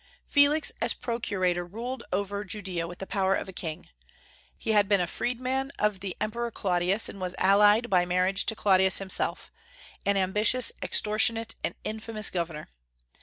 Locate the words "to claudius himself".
8.47-9.51